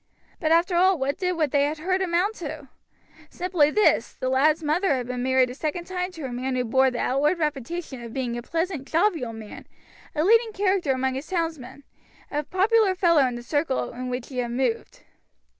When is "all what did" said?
0.75-1.33